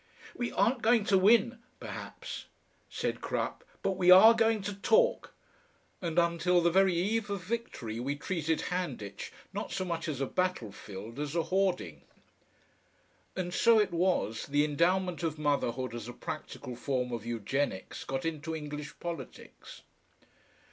[0.35, 2.45] "We aren't going to win, perhaps,"
[2.89, 5.31] said Crupp, "but we are going to talk."
[6.01, 10.25] And until the very eve of victory, we treated Handitch not so much as a
[10.25, 12.01] battlefield as a hoarding.
[13.35, 18.25] And so it was the Endowment of Motherhood as a practical form of Eugenics got
[18.25, 19.83] into English politics.